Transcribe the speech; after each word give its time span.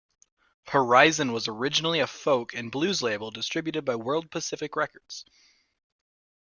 Horizon 0.69 1.31
was 1.31 1.47
originally 1.47 1.99
a 1.99 2.07
folk 2.07 2.55
and 2.55 2.71
blues 2.71 3.03
label 3.03 3.29
distributed 3.29 3.85
by 3.85 3.95
World 3.97 4.31
Pacific 4.31 4.75
Records. 4.75 5.25